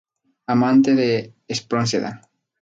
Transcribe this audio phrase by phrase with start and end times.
[0.53, 1.11] Amante de
[1.47, 2.11] Espronceda.